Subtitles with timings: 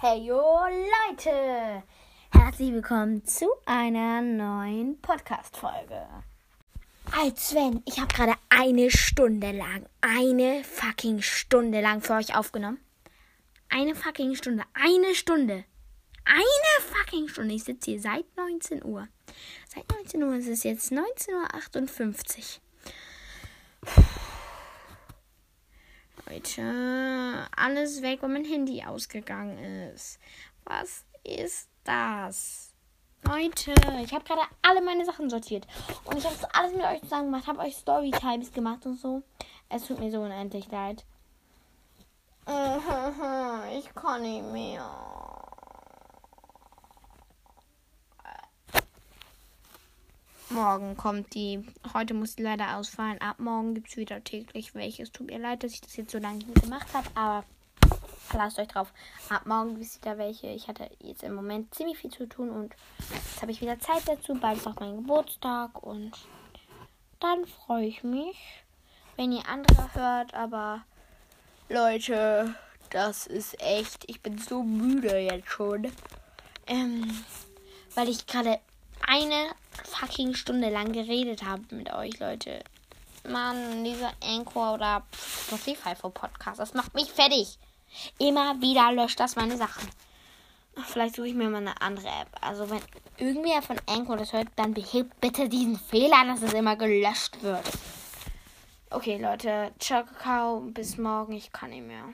[0.00, 0.40] Hey yo
[1.10, 1.82] Leute!
[2.30, 6.06] Herzlich willkommen zu einer neuen Podcast-Folge.
[7.20, 12.78] Als wenn, ich habe gerade eine Stunde lang, eine fucking Stunde lang für euch aufgenommen.
[13.70, 15.64] Eine fucking Stunde, eine Stunde.
[16.24, 17.54] Eine fucking Stunde.
[17.56, 19.08] Ich sitze hier seit 19 Uhr.
[19.66, 22.60] Seit 19 Uhr ist es jetzt 19.58
[23.82, 24.04] Uhr.
[26.30, 29.58] Leute, alles weg, weil mein Handy ausgegangen
[29.92, 30.18] ist.
[30.64, 32.74] Was ist das?
[33.24, 35.66] Leute, ich habe gerade alle meine Sachen sortiert.
[36.04, 37.46] Und ich habe das alles mit euch zusammen gemacht.
[37.46, 39.22] Habe euch Storytimes gemacht und so.
[39.70, 41.04] Es tut mir so unendlich leid.
[43.78, 45.17] Ich kann nicht mehr.
[50.58, 51.64] Morgen kommt die.
[51.94, 53.20] Heute muss die leider ausfallen.
[53.20, 55.12] Ab morgen gibt es wieder täglich welches.
[55.12, 57.44] Tut mir leid, dass ich das jetzt so lange nicht gemacht habe, aber
[58.32, 58.92] lasst euch drauf.
[59.28, 60.48] Ab morgen gibt es wieder welche.
[60.48, 62.74] Ich hatte jetzt im Moment ziemlich viel zu tun und
[63.14, 64.34] jetzt habe ich wieder Zeit dazu.
[64.34, 66.10] Bald ist auch mein Geburtstag und
[67.20, 68.64] dann freue ich mich,
[69.14, 70.34] wenn ihr andere hört.
[70.34, 70.82] Aber
[71.68, 72.52] Leute,
[72.90, 74.10] das ist echt.
[74.10, 75.92] Ich bin so müde jetzt schon.
[76.66, 77.24] Ähm,
[77.94, 78.58] weil ich gerade
[79.06, 82.62] eine fucking Stunde lang geredet habe mit euch, Leute.
[83.28, 87.58] Mann, dieser Anchor oder Spotify für Podcast, das macht mich fertig.
[88.18, 89.88] Immer wieder löscht das meine Sachen.
[90.86, 92.28] Vielleicht suche ich mir mal eine andere App.
[92.40, 92.80] Also wenn
[93.16, 97.64] irgendwer von Anchor das hört, dann behebt bitte diesen Fehler, dass es immer gelöscht wird.
[98.90, 99.72] Okay, Leute.
[99.78, 100.60] Ciao, Kakao.
[100.60, 101.32] Bis morgen.
[101.32, 102.04] Ich kann nicht mehr.